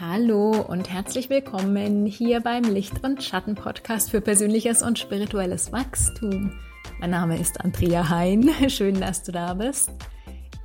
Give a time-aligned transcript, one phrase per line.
[0.00, 6.58] Hallo und herzlich willkommen hier beim Licht- und Schatten-Podcast für persönliches und spirituelles Wachstum.
[7.00, 8.48] Mein Name ist Andrea Hein.
[8.68, 9.90] Schön, dass du da bist.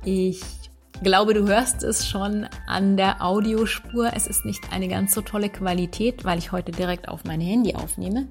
[0.06, 0.40] Ich
[1.02, 4.10] glaube, du hörst es schon an der Audiospur.
[4.14, 7.74] Es ist nicht eine ganz so tolle Qualität, weil ich heute direkt auf mein Handy
[7.74, 8.28] aufnehme.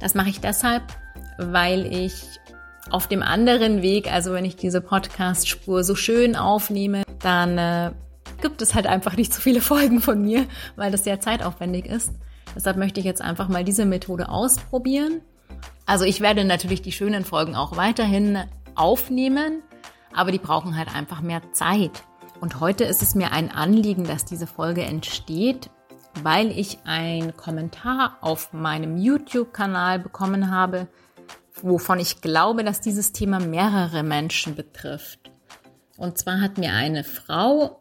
[0.00, 0.82] Das mache ich deshalb,
[1.38, 2.12] weil ich
[2.90, 7.92] auf dem anderen Weg, also wenn ich diese Podcast-Spur so schön aufnehme, dann äh,
[8.46, 10.46] gibt es halt einfach nicht so viele Folgen von mir,
[10.76, 12.12] weil das sehr zeitaufwendig ist.
[12.54, 15.20] Deshalb möchte ich jetzt einfach mal diese Methode ausprobieren.
[15.84, 18.38] Also ich werde natürlich die schönen Folgen auch weiterhin
[18.76, 19.62] aufnehmen,
[20.14, 22.04] aber die brauchen halt einfach mehr Zeit.
[22.40, 25.68] Und heute ist es mir ein Anliegen, dass diese Folge entsteht,
[26.22, 30.86] weil ich einen Kommentar auf meinem YouTube-Kanal bekommen habe,
[31.62, 35.32] wovon ich glaube, dass dieses Thema mehrere Menschen betrifft.
[35.96, 37.80] Und zwar hat mir eine Frau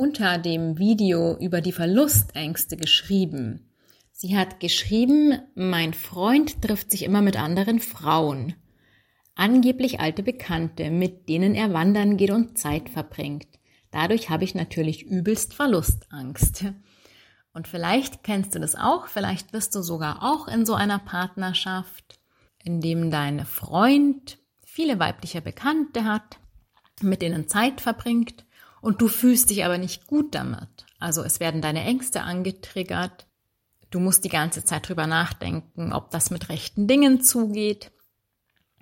[0.00, 3.70] unter dem Video über die Verlustängste geschrieben.
[4.12, 8.54] Sie hat geschrieben, mein Freund trifft sich immer mit anderen Frauen.
[9.34, 13.46] Angeblich alte Bekannte, mit denen er wandern geht und Zeit verbringt.
[13.90, 16.64] Dadurch habe ich natürlich übelst Verlustangst.
[17.52, 22.18] Und vielleicht kennst du das auch, vielleicht bist du sogar auch in so einer Partnerschaft,
[22.64, 26.38] in dem dein Freund viele weibliche Bekannte hat,
[27.02, 28.46] mit denen Zeit verbringt
[28.80, 30.68] und du fühlst dich aber nicht gut damit.
[30.98, 33.26] Also es werden deine Ängste angetriggert.
[33.90, 37.90] Du musst die ganze Zeit drüber nachdenken, ob das mit rechten Dingen zugeht.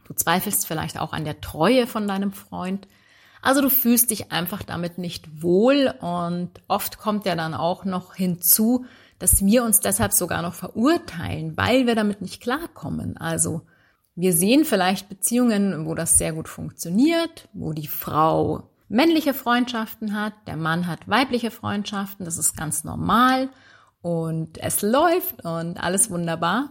[0.07, 2.89] Du zweifelst vielleicht auch an der Treue von deinem Freund.
[3.41, 8.15] Also du fühlst dich einfach damit nicht wohl und oft kommt ja dann auch noch
[8.15, 8.87] hinzu,
[9.19, 13.17] dass wir uns deshalb sogar noch verurteilen, weil wir damit nicht klarkommen.
[13.17, 13.63] Also
[14.15, 20.35] wir sehen vielleicht Beziehungen, wo das sehr gut funktioniert, wo die Frau männliche Freundschaften hat,
[20.47, 23.51] der Mann hat weibliche Freundschaften, das ist ganz normal
[24.01, 26.71] und es läuft und alles wunderbar.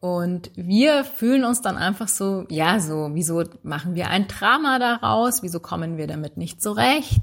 [0.00, 5.42] Und wir fühlen uns dann einfach so, ja, so, wieso machen wir ein Drama daraus?
[5.42, 7.20] Wieso kommen wir damit nicht zurecht?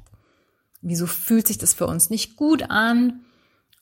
[0.81, 3.21] Wieso fühlt sich das für uns nicht gut an?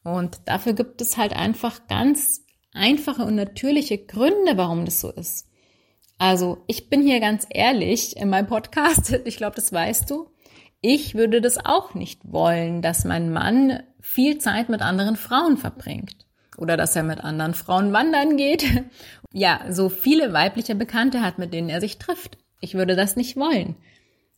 [0.03, 2.41] Und dafür gibt es halt einfach ganz
[2.73, 5.47] einfache und natürliche Gründe, warum das so ist.
[6.19, 10.29] Also, ich bin hier ganz ehrlich in meinem Podcast, ich glaube, das weißt du.
[10.85, 16.27] Ich würde das auch nicht wollen, dass mein Mann viel Zeit mit anderen Frauen verbringt
[16.57, 18.65] oder dass er mit anderen Frauen wandern geht.
[19.35, 22.37] Ja, so viele weibliche Bekannte hat, mit denen er sich trifft.
[22.59, 23.75] Ich würde das nicht wollen.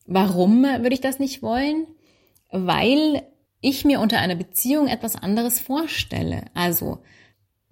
[0.06, 1.86] Warum würde ich das nicht wollen?
[2.50, 3.24] Weil
[3.60, 6.46] ich mir unter einer Beziehung etwas anderes vorstelle.
[6.54, 7.00] Also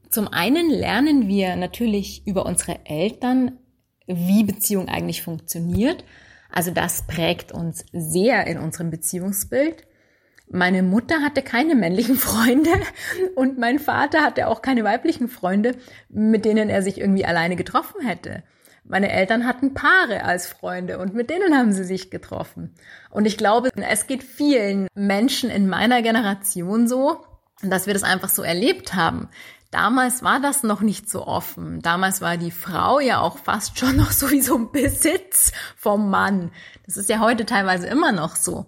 [0.09, 3.57] zum einen lernen wir natürlich über unsere Eltern,
[4.05, 6.03] wie Beziehung eigentlich funktioniert.
[6.53, 9.87] Also das prägt uns sehr in unserem Beziehungsbild.
[10.47, 12.69] Meine Mutter hatte keine männlichen Freunde
[13.35, 15.75] und mein Vater hatte auch keine weiblichen Freunde,
[16.09, 18.43] mit denen er sich irgendwie alleine getroffen hätte.
[18.83, 22.75] Meine Eltern hatten Paare als Freunde und mit denen haben sie sich getroffen.
[23.09, 27.25] Und ich glaube, es geht vielen Menschen in meiner Generation so,
[27.63, 29.29] dass wir das einfach so erlebt haben,
[29.73, 31.81] Damals war das noch nicht so offen.
[31.81, 36.51] Damals war die Frau ja auch fast schon noch sowieso ein Besitz vom Mann.
[36.85, 38.67] Das ist ja heute teilweise immer noch so.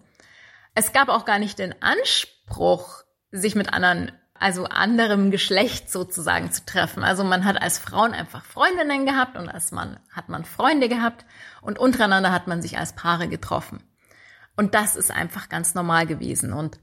[0.74, 6.66] Es gab auch gar nicht den Anspruch, sich mit anderen, also anderem Geschlecht sozusagen zu
[6.66, 7.04] treffen.
[7.04, 11.24] Also man hat als Frauen einfach Freundinnen gehabt und als Mann hat man Freunde gehabt
[11.62, 13.84] und untereinander hat man sich als Paare getroffen.
[14.58, 16.52] Und das ist einfach ganz normal gewesen.
[16.52, 16.80] Und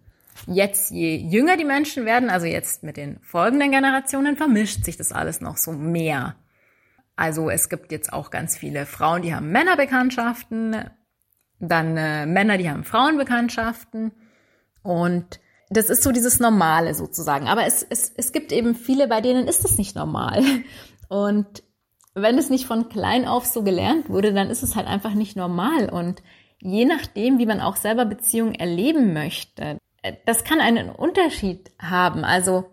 [0.46, 5.12] Jetzt, je jünger die Menschen werden, also jetzt mit den folgenden Generationen, vermischt sich das
[5.12, 6.36] alles noch so mehr.
[7.16, 10.90] Also es gibt jetzt auch ganz viele Frauen, die haben Männerbekanntschaften,
[11.60, 14.12] dann äh, Männer, die haben Frauenbekanntschaften
[14.82, 17.48] und das ist so dieses Normale sozusagen.
[17.48, 20.42] Aber es, es, es gibt eben viele, bei denen ist es nicht normal.
[21.08, 21.62] Und
[22.14, 25.36] wenn es nicht von klein auf so gelernt wurde, dann ist es halt einfach nicht
[25.36, 25.88] normal.
[25.88, 26.22] Und
[26.60, 29.78] je nachdem, wie man auch selber Beziehungen erleben möchte,
[30.26, 32.24] das kann einen Unterschied haben.
[32.24, 32.70] Also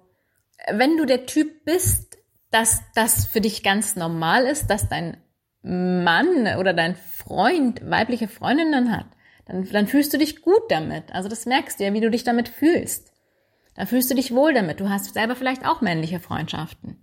[0.71, 2.17] wenn du der Typ bist,
[2.51, 5.17] dass das für dich ganz normal ist, dass dein
[5.61, 9.05] Mann oder dein Freund weibliche Freundinnen hat,
[9.45, 11.13] dann, dann fühlst du dich gut damit.
[11.13, 13.11] Also das merkst du ja, wie du dich damit fühlst.
[13.75, 14.79] Dann fühlst du dich wohl damit.
[14.79, 16.97] Du hast selber vielleicht auch männliche Freundschaften.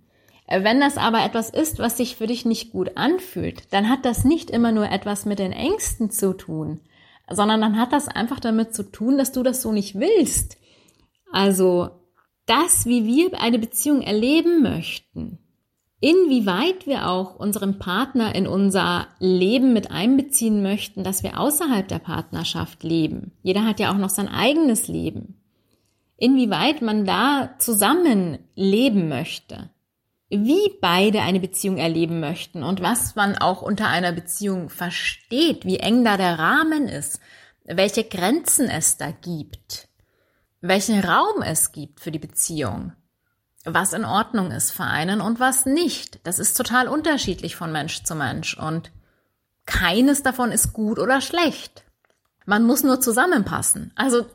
[0.49, 4.23] Wenn das aber etwas ist, was sich für dich nicht gut anfühlt, dann hat das
[4.23, 6.79] nicht immer nur etwas mit den Ängsten zu tun,
[7.29, 10.57] sondern dann hat das einfach damit zu tun, dass du das so nicht willst.
[11.31, 11.89] Also
[12.45, 15.39] das, wie wir eine Beziehung erleben möchten,
[15.99, 21.99] inwieweit wir auch unseren Partner in unser Leben mit einbeziehen möchten, dass wir außerhalb der
[21.99, 23.33] Partnerschaft leben.
[23.41, 25.41] Jeder hat ja auch noch sein eigenes Leben.
[26.17, 29.69] inwieweit man da zusammen leben möchte,
[30.29, 35.77] wie beide eine Beziehung erleben möchten und was man auch unter einer Beziehung versteht, wie
[35.77, 37.19] eng da der Rahmen ist,
[37.63, 39.87] welche Grenzen es da gibt,
[40.61, 42.93] welchen Raum es gibt für die Beziehung,
[43.63, 46.19] was in Ordnung ist für einen und was nicht.
[46.25, 48.91] Das ist total unterschiedlich von Mensch zu Mensch und
[49.65, 51.83] keines davon ist gut oder schlecht.
[52.45, 53.91] Man muss nur zusammenpassen.
[53.95, 54.25] Also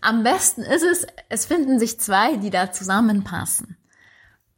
[0.00, 3.76] am besten ist es, es finden sich zwei, die da zusammenpassen.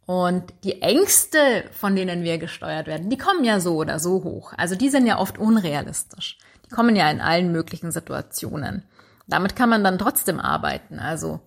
[0.08, 4.54] Und die Ängste, von denen wir gesteuert werden, die kommen ja so oder so hoch.
[4.56, 6.38] Also die sind ja oft unrealistisch.
[6.64, 8.84] Die kommen ja in allen möglichen Situationen.
[9.26, 10.98] Damit kann man dann trotzdem arbeiten.
[10.98, 11.40] Also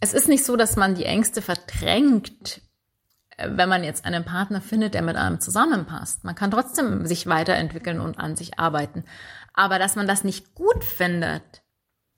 [0.00, 2.62] es ist nicht so, dass man die Ängste verdrängt,
[3.36, 6.24] äh, wenn man jetzt einen Partner findet, der mit einem zusammenpasst.
[6.24, 9.04] Man kann trotzdem sich weiterentwickeln und an sich arbeiten.
[9.52, 11.42] Aber dass man das nicht gut findet,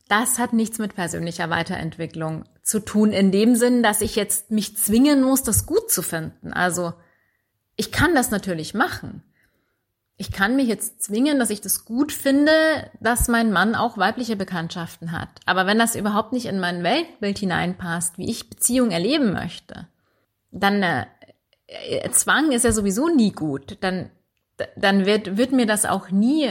[0.07, 4.77] das hat nichts mit persönlicher Weiterentwicklung zu tun, in dem Sinn, dass ich jetzt mich
[4.77, 6.53] zwingen muss, das gut zu finden.
[6.53, 6.93] Also
[7.77, 9.23] ich kann das natürlich machen.
[10.19, 12.53] Ich kann mich jetzt zwingen, dass ich das gut finde,
[13.01, 15.31] dass mein Mann auch weibliche Bekanntschaften hat.
[15.47, 19.89] Aber wenn das überhaupt nicht in mein Weltbild hineinpasst, wie ich Beziehung erleben möchte,
[20.51, 23.79] dann äh, Zwang ist ja sowieso nie gut.
[23.81, 24.11] Dann,
[24.77, 26.51] dann wird, wird mir das auch nie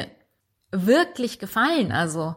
[0.71, 1.91] wirklich gefallen.
[1.91, 2.35] Also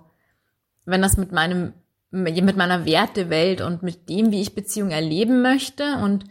[0.85, 1.73] wenn das mit meinem,
[2.11, 6.25] mit meiner Wertewelt und mit dem, wie ich Beziehung erleben möchte und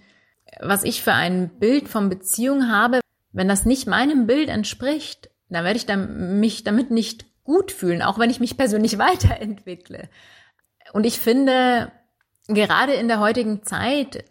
[0.59, 2.99] was ich für ein Bild von Beziehung habe,
[3.31, 8.01] wenn das nicht meinem Bild entspricht, dann werde ich dann, mich damit nicht gut fühlen,
[8.01, 10.09] auch wenn ich mich persönlich weiterentwickle.
[10.91, 11.91] Und ich finde,
[12.47, 14.25] gerade in der heutigen Zeit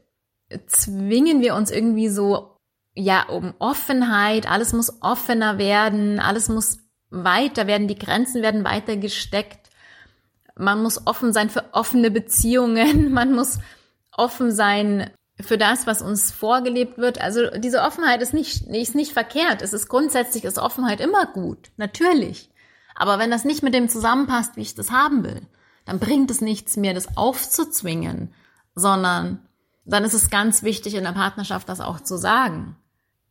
[0.67, 2.57] zwingen wir uns irgendwie so,
[2.95, 6.79] ja, um Offenheit, alles muss offener werden, alles muss
[7.11, 9.68] weiter werden, die Grenzen werden weiter gesteckt
[10.59, 13.59] man muss offen sein für offene Beziehungen, man muss
[14.13, 15.11] offen sein
[15.41, 17.21] für das, was uns vorgelebt wird.
[17.21, 19.63] Also diese Offenheit ist nicht, ist nicht verkehrt.
[19.63, 22.51] Es ist grundsätzlich ist Offenheit immer gut, natürlich.
[22.97, 25.43] Aber wenn das nicht mit dem zusammenpasst, wie ich das haben will,
[25.85, 28.35] dann bringt es nichts mehr, das aufzuzwingen,
[28.75, 29.47] sondern
[29.85, 32.77] dann ist es ganz wichtig in der Partnerschaft, das auch zu sagen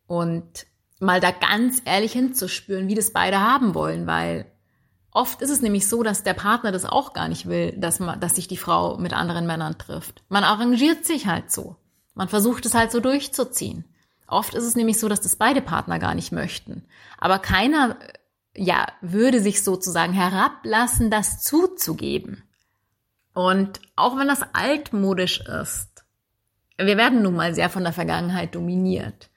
[0.07, 0.65] und
[0.99, 4.51] mal da ganz ehrlich hinzuspüren, wie das beide haben wollen, weil
[5.17, 8.19] Oft ist es nämlich so, dass der Partner das auch gar nicht will, dass, man,
[8.19, 10.21] dass sich die Frau mit anderen Männern trifft.
[10.29, 11.75] Man arrangiert sich halt so.
[12.13, 13.85] Man versucht es halt so durchzuziehen.
[14.27, 16.85] Oft ist es nämlich so, dass das beide Partner gar nicht möchten.
[17.17, 17.97] Aber keiner,
[18.55, 22.43] ja, würde sich sozusagen herablassen, das zuzugeben.
[23.33, 26.05] Und auch wenn das altmodisch ist,
[26.77, 29.31] wir werden nun mal sehr von der Vergangenheit dominiert.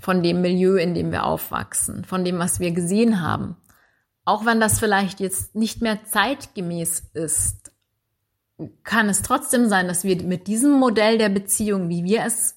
[0.00, 3.58] Von dem Milieu, in dem wir aufwachsen, von dem, was wir gesehen haben
[4.24, 7.72] auch wenn das vielleicht jetzt nicht mehr zeitgemäß ist,
[8.84, 12.56] kann es trotzdem sein, dass wir mit diesem Modell der Beziehung, wie wir es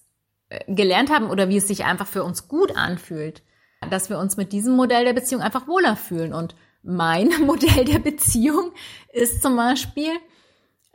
[0.50, 3.42] äh, gelernt haben oder wie es sich einfach für uns gut anfühlt,
[3.90, 6.34] dass wir uns mit diesem Modell der Beziehung einfach wohler fühlen.
[6.34, 8.72] Und mein Modell der Beziehung
[9.12, 10.12] ist zum Beispiel,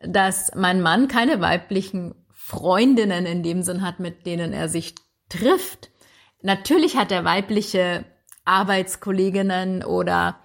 [0.00, 4.94] dass mein Mann keine weiblichen Freundinnen in dem Sinn hat, mit denen er sich
[5.28, 5.90] trifft.
[6.40, 8.04] Natürlich hat er weibliche
[8.44, 10.38] Arbeitskolleginnen oder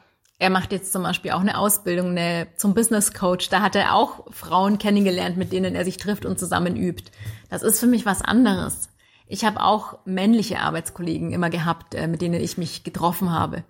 [0.44, 3.48] er macht jetzt zum Beispiel auch eine Ausbildung eine, zum Business Coach.
[3.48, 7.12] Da hat er auch Frauen kennengelernt, mit denen er sich trifft und zusammen übt.
[7.50, 8.90] Das ist für mich was anderes.
[9.26, 13.64] Ich habe auch männliche Arbeitskollegen immer gehabt, äh, mit denen ich mich getroffen habe.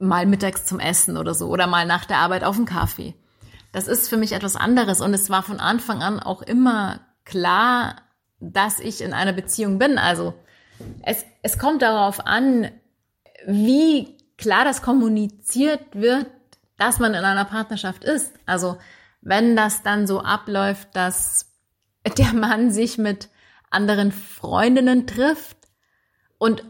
[0.00, 3.14] Mal mittags zum Essen oder so oder mal nach der Arbeit auf den Kaffee.
[3.70, 8.02] Das ist für mich etwas anderes und es war von Anfang an auch immer klar,
[8.40, 9.98] dass ich in einer Beziehung bin.
[9.98, 10.34] Also
[11.02, 12.72] es, es kommt darauf an,
[13.46, 16.26] wie klar, dass kommuniziert wird,
[16.78, 18.32] dass man in einer Partnerschaft ist.
[18.44, 18.78] Also
[19.20, 21.52] wenn das dann so abläuft, dass
[22.18, 23.28] der Mann sich mit
[23.70, 25.56] anderen Freundinnen trifft
[26.38, 26.64] und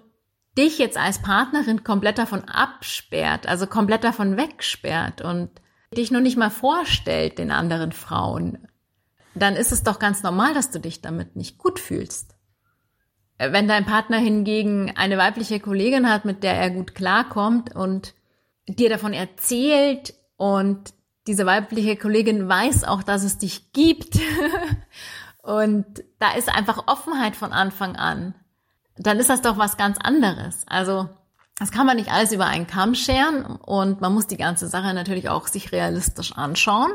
[0.56, 5.50] dich jetzt als Partnerin komplett davon absperrt, also komplett davon wegsperrt und
[5.94, 8.66] dich nur nicht mal vorstellt den anderen Frauen,
[9.35, 12.36] dann ist es doch ganz normal, dass du dich damit nicht gut fühlst.
[13.38, 18.14] Wenn dein Partner hingegen eine weibliche Kollegin hat, mit der er gut klarkommt und
[18.66, 20.95] dir davon erzählt und
[21.26, 24.19] diese weibliche Kollegin weiß auch, dass es dich gibt
[25.43, 25.85] und
[26.19, 28.35] da ist einfach Offenheit von Anfang an,
[28.97, 30.64] dann ist das doch was ganz anderes.
[30.66, 31.09] Also
[31.59, 34.95] das kann man nicht alles über einen Kamm scheren und man muss die ganze Sache
[34.95, 36.93] natürlich auch sich realistisch anschauen.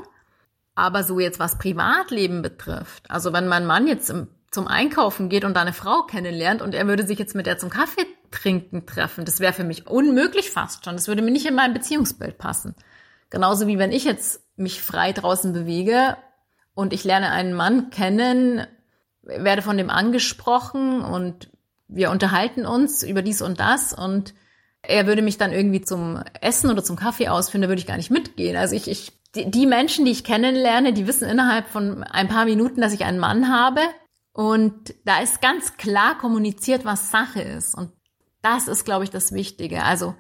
[0.74, 5.46] Aber so jetzt was Privatleben betrifft, also wenn mein Mann jetzt im zum Einkaufen geht
[5.46, 8.86] und da eine Frau kennenlernt und er würde sich jetzt mit der zum Kaffee trinken
[8.86, 10.96] treffen, das wäre für mich unmöglich fast schon.
[10.96, 12.76] Das würde mir nicht in mein Beziehungsbild passen.
[13.30, 16.18] Genauso wie wenn ich jetzt mich frei draußen bewege
[16.74, 18.66] und ich lerne einen Mann kennen,
[19.22, 21.50] werde von dem angesprochen und
[21.88, 24.34] wir unterhalten uns über dies und das und
[24.82, 27.98] er würde mich dann irgendwie zum Essen oder zum Kaffee ausführen, da würde ich gar
[27.98, 28.58] nicht mitgehen.
[28.58, 32.46] Also ich, ich die, die Menschen, die ich kennenlerne, die wissen innerhalb von ein paar
[32.46, 33.82] Minuten, dass ich einen Mann habe.
[34.34, 37.76] Und da ist ganz klar kommuniziert, was Sache ist.
[37.76, 37.92] Und
[38.42, 39.84] das ist, glaube ich, das Wichtige.
[39.84, 40.16] Also,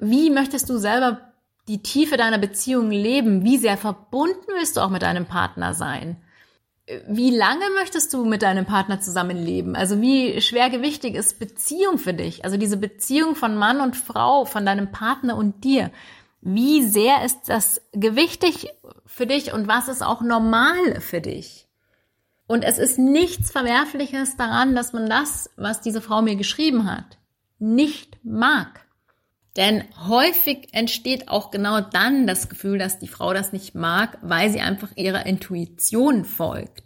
[0.00, 1.32] wie möchtest du selber
[1.68, 3.44] die Tiefe deiner Beziehung leben?
[3.44, 6.16] Wie sehr verbunden willst du auch mit deinem Partner sein?
[7.08, 9.74] Wie lange möchtest du mit deinem Partner zusammenleben?
[9.74, 12.44] Also wie schwergewichtig ist Beziehung für dich?
[12.44, 15.90] Also diese Beziehung von Mann und Frau, von deinem Partner und dir.
[16.42, 18.68] Wie sehr ist das gewichtig
[19.04, 21.65] für dich und was ist auch normal für dich?
[22.46, 27.18] Und es ist nichts Verwerfliches daran, dass man das, was diese Frau mir geschrieben hat,
[27.58, 28.86] nicht mag.
[29.56, 34.50] Denn häufig entsteht auch genau dann das Gefühl, dass die Frau das nicht mag, weil
[34.50, 36.84] sie einfach ihrer Intuition folgt.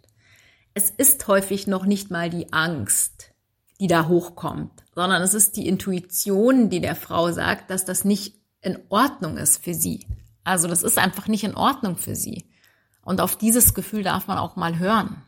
[0.73, 3.33] Es ist häufig noch nicht mal die Angst,
[3.81, 8.37] die da hochkommt, sondern es ist die Intuition, die der Frau sagt, dass das nicht
[8.63, 10.07] in Ordnung ist für sie.
[10.45, 12.45] Also das ist einfach nicht in Ordnung für sie.
[13.03, 15.23] Und auf dieses Gefühl darf man auch mal hören.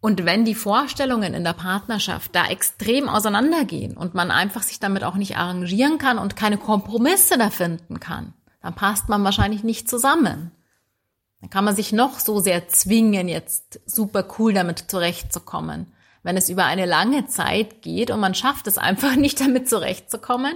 [0.00, 5.04] Und wenn die Vorstellungen in der Partnerschaft da extrem auseinandergehen und man einfach sich damit
[5.04, 9.88] auch nicht arrangieren kann und keine Kompromisse da finden kann, dann passt man wahrscheinlich nicht
[9.88, 10.52] zusammen.
[11.40, 15.92] Dann kann man sich noch so sehr zwingen, jetzt super cool damit zurechtzukommen.
[16.22, 20.54] Wenn es über eine lange Zeit geht und man schafft es einfach nicht damit zurechtzukommen,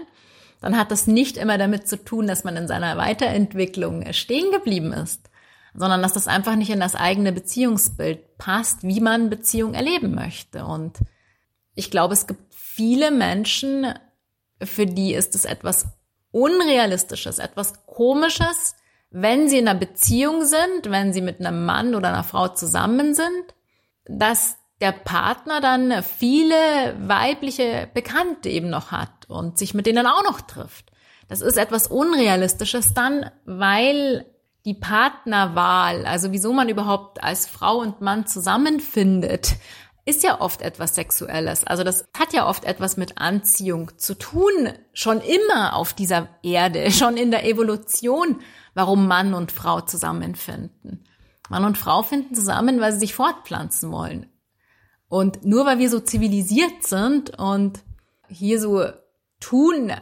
[0.60, 4.92] dann hat das nicht immer damit zu tun, dass man in seiner Weiterentwicklung stehen geblieben
[4.92, 5.29] ist,
[5.74, 10.64] sondern dass das einfach nicht in das eigene Beziehungsbild passt, wie man Beziehung erleben möchte.
[10.64, 10.98] Und
[11.74, 13.94] ich glaube, es gibt viele Menschen,
[14.62, 15.86] für die ist es etwas
[16.32, 18.76] Unrealistisches, etwas Komisches,
[19.10, 23.14] wenn sie in einer Beziehung sind, wenn sie mit einem Mann oder einer Frau zusammen
[23.14, 23.54] sind,
[24.06, 26.54] dass der Partner dann viele
[27.00, 30.90] weibliche Bekannte eben noch hat und sich mit denen auch noch trifft.
[31.28, 34.26] Das ist etwas Unrealistisches dann, weil
[34.64, 39.56] die Partnerwahl, also wieso man überhaupt als Frau und Mann zusammenfindet,
[40.04, 41.64] ist ja oft etwas Sexuelles.
[41.64, 46.90] Also das hat ja oft etwas mit Anziehung zu tun, schon immer auf dieser Erde,
[46.90, 48.40] schon in der Evolution,
[48.74, 51.04] warum Mann und Frau zusammenfinden.
[51.48, 54.26] Mann und Frau finden zusammen, weil sie sich fortpflanzen wollen.
[55.08, 57.80] Und nur weil wir so zivilisiert sind und
[58.28, 58.84] hier so
[59.40, 59.92] tun,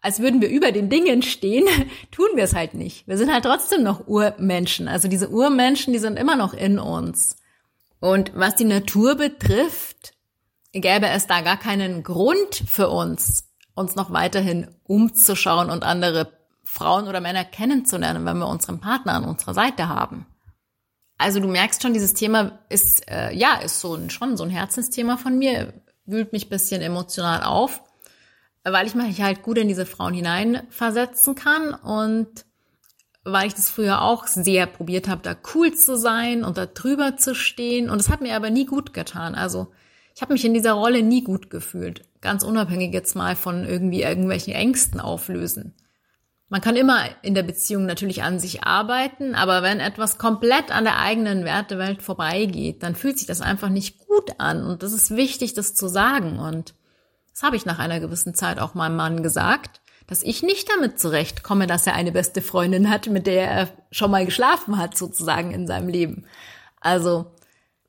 [0.00, 1.66] als würden wir über den Dingen stehen,
[2.10, 3.06] tun wir es halt nicht.
[3.06, 4.88] Wir sind halt trotzdem noch Urmenschen.
[4.88, 7.36] Also diese Urmenschen, die sind immer noch in uns.
[8.00, 10.14] Und was die Natur betrifft,
[10.72, 17.08] gäbe es da gar keinen Grund für uns, uns noch weiterhin umzuschauen und andere Frauen
[17.08, 20.26] oder Männer kennenzulernen, wenn wir unseren Partner an unserer Seite haben.
[21.16, 24.50] Also du merkst schon, dieses Thema ist, äh, ja, ist so ein, schon so ein
[24.50, 25.72] Herzensthema von mir,
[26.06, 27.82] wühlt mich bisschen emotional auf,
[28.72, 32.44] weil ich mich halt gut in diese Frauen hineinversetzen kann und
[33.24, 37.16] weil ich das früher auch sehr probiert habe, da cool zu sein und da drüber
[37.16, 37.90] zu stehen.
[37.90, 39.34] Und es hat mir aber nie gut getan.
[39.34, 39.68] Also
[40.14, 42.02] ich habe mich in dieser Rolle nie gut gefühlt.
[42.20, 45.74] Ganz unabhängig jetzt mal von irgendwie irgendwelchen Ängsten auflösen.
[46.48, 50.84] Man kann immer in der Beziehung natürlich an sich arbeiten, aber wenn etwas komplett an
[50.84, 54.64] der eigenen Wertewelt vorbeigeht, dann fühlt sich das einfach nicht gut an.
[54.64, 56.38] Und das ist wichtig, das zu sagen.
[56.38, 56.74] Und
[57.38, 60.98] das habe ich nach einer gewissen Zeit auch meinem Mann gesagt, dass ich nicht damit
[60.98, 65.52] zurechtkomme, dass er eine beste Freundin hat, mit der er schon mal geschlafen hat, sozusagen
[65.52, 66.26] in seinem Leben.
[66.80, 67.30] Also,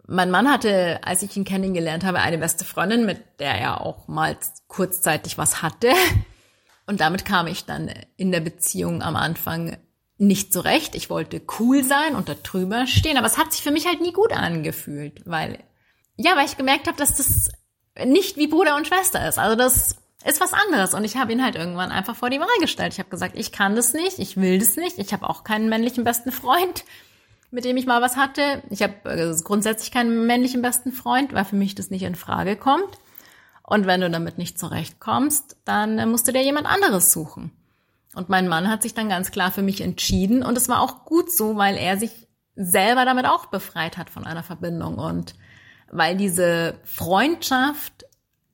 [0.06, 4.08] mein Mann hatte, als ich ihn kennengelernt habe, eine beste Freundin, mit der er auch
[4.08, 4.38] mal
[4.68, 5.94] kurzzeitig was hatte.
[6.86, 9.78] Und damit kam ich dann in der Beziehung am Anfang
[10.20, 10.94] nicht zurecht.
[10.94, 14.00] Ich wollte cool sein und da drüber stehen, aber es hat sich für mich halt
[14.00, 15.58] nie gut angefühlt, weil
[16.18, 17.50] ja, weil ich gemerkt habe, dass das
[18.06, 19.38] nicht wie Bruder und Schwester ist.
[19.38, 22.48] Also das ist was anderes und ich habe ihn halt irgendwann einfach vor die Wahl
[22.60, 22.94] gestellt.
[22.94, 25.70] Ich habe gesagt, ich kann das nicht, ich will das nicht, ich habe auch keinen
[25.70, 26.84] männlichen besten Freund,
[27.52, 28.62] mit dem ich mal was hatte.
[28.70, 32.58] Ich habe äh, grundsätzlich keinen männlichen besten Freund, weil für mich das nicht in Frage
[32.58, 32.98] kommt.
[33.64, 37.52] Und wenn du damit nicht zurechtkommst, dann äh, musst du dir jemand anderes suchen.
[38.16, 40.44] Und mein Mann hat sich dann ganz klar für mich entschieden.
[40.44, 44.26] Und es war auch gut so, weil er sich selber damit auch befreit hat von
[44.26, 44.98] einer Verbindung.
[44.98, 45.36] Und
[45.92, 48.06] weil diese Freundschaft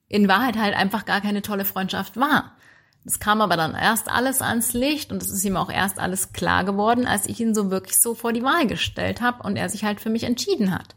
[0.08, 2.56] in Wahrheit halt einfach gar keine tolle Freundschaft war.
[3.04, 6.32] Es kam aber dann erst alles ans Licht und es ist ihm auch erst alles
[6.32, 9.68] klar geworden, als ich ihn so wirklich so vor die Wahl gestellt habe und er
[9.68, 10.96] sich halt für mich entschieden hat.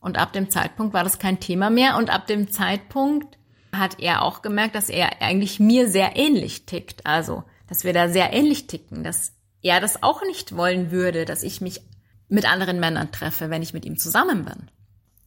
[0.00, 3.38] Und ab dem Zeitpunkt war das kein Thema mehr und ab dem Zeitpunkt
[3.74, 7.06] hat er auch gemerkt, dass er eigentlich mir sehr ähnlich tickt.
[7.06, 11.42] Also, dass wir da sehr ähnlich ticken, dass er das auch nicht wollen würde, dass
[11.42, 11.80] ich mich
[12.28, 14.70] mit anderen Männern treffe, wenn ich mit ihm zusammen bin.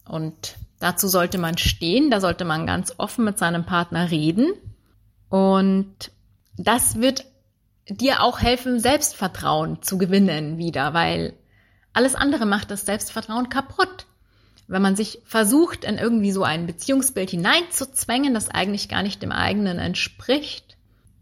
[0.08, 4.52] Und dazu sollte man stehen, da sollte man ganz offen mit seinem Partner reden.
[5.28, 6.10] Und
[6.56, 7.24] das wird
[7.88, 11.34] dir auch helfen, Selbstvertrauen zu gewinnen wieder, weil
[11.92, 14.06] alles andere macht das Selbstvertrauen kaputt.
[14.68, 19.30] Wenn man sich versucht, in irgendwie so ein Beziehungsbild hineinzuzwängen, das eigentlich gar nicht dem
[19.30, 20.76] eigenen entspricht,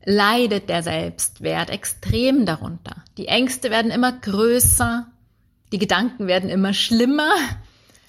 [0.05, 2.97] leidet der Selbstwert extrem darunter.
[3.19, 5.07] Die Ängste werden immer größer,
[5.73, 7.31] die Gedanken werden immer schlimmer,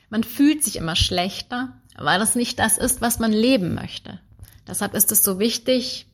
[0.10, 4.20] man fühlt sich immer schlechter, weil das nicht das ist, was man leben möchte.
[4.68, 6.08] Deshalb ist es so wichtig,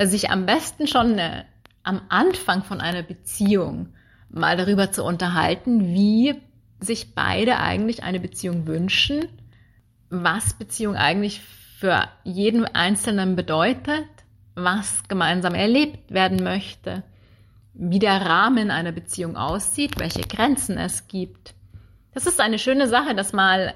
[0.00, 1.44] sich am besten schon äh,
[1.82, 3.94] am Anfang von einer Beziehung
[4.30, 6.34] mal darüber zu unterhalten, wie
[6.80, 9.26] sich beide eigentlich eine Beziehung wünschen,
[10.10, 11.40] was Beziehung eigentlich
[11.78, 14.06] für jeden Einzelnen bedeutet,
[14.54, 17.04] was gemeinsam erlebt werden möchte,
[17.74, 21.54] wie der Rahmen einer Beziehung aussieht, welche Grenzen es gibt.
[22.14, 23.74] Das ist eine schöne Sache, das mal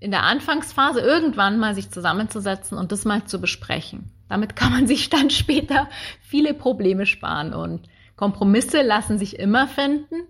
[0.00, 4.10] in der Anfangsphase irgendwann mal sich zusammenzusetzen und das mal zu besprechen.
[4.28, 5.88] Damit kann man sich dann später
[6.20, 10.26] viele Probleme sparen und Kompromisse lassen sich immer finden,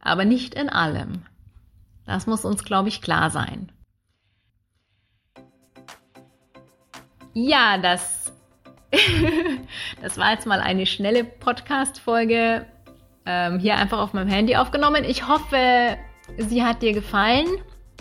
[0.00, 1.22] aber nicht in allem.
[2.04, 3.72] Das muss uns, glaube ich, klar sein.
[7.32, 8.32] Ja, das,
[10.02, 12.66] das war jetzt mal eine schnelle Podcast-Folge
[13.24, 15.04] ähm, hier einfach auf meinem Handy aufgenommen.
[15.04, 15.96] Ich hoffe,
[16.38, 17.46] sie hat dir gefallen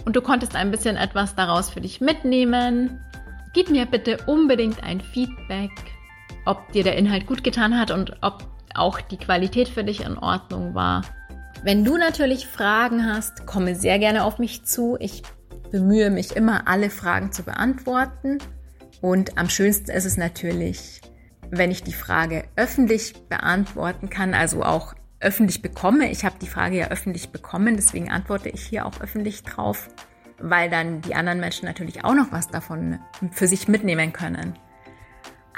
[0.06, 3.00] und du konntest ein bisschen etwas daraus für dich mitnehmen.
[3.54, 5.72] Gib mir bitte unbedingt ein Feedback,
[6.46, 10.18] ob dir der Inhalt gut getan hat und ob auch die Qualität für dich in
[10.18, 11.04] Ordnung war.
[11.64, 14.98] Wenn du natürlich Fragen hast, komme sehr gerne auf mich zu.
[15.00, 15.22] Ich
[15.72, 18.40] bemühe mich immer, alle Fragen zu beantworten.
[19.02, 21.02] Und am schönsten ist es natürlich,
[21.50, 26.12] wenn ich die Frage öffentlich beantworten kann, also auch öffentlich bekomme.
[26.12, 29.90] Ich habe die Frage ja öffentlich bekommen, deswegen antworte ich hier auch öffentlich drauf,
[30.40, 33.00] weil dann die anderen Menschen natürlich auch noch was davon
[33.32, 34.58] für sich mitnehmen können.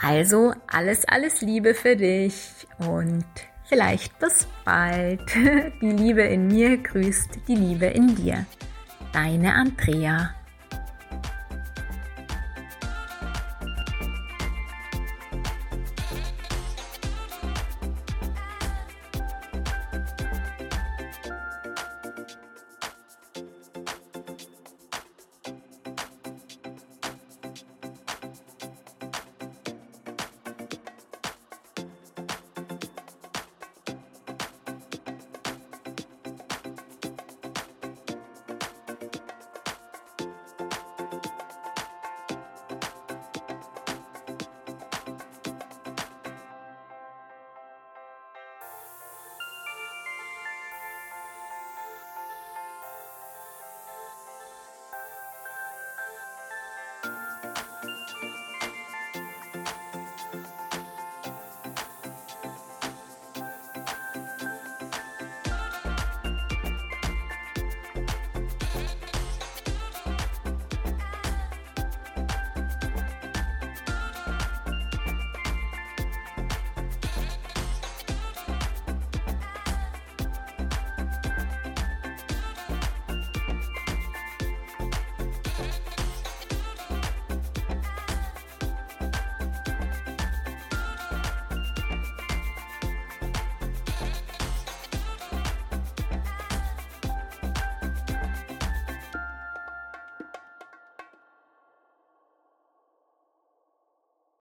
[0.02, 3.26] Also alles, alles Liebe für dich und
[3.74, 5.22] Vielleicht bis bald.
[5.82, 8.46] Die Liebe in mir grüßt die Liebe in dir.
[9.14, 10.36] Deine Andrea.